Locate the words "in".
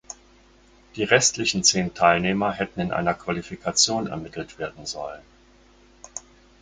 2.81-2.91